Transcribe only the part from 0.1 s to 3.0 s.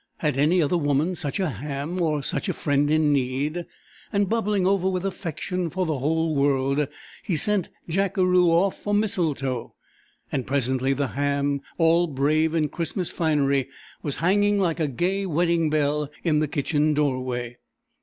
Had any other woman such a ham or such a friend